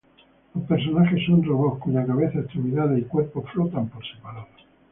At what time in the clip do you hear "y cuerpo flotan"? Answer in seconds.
2.97-3.87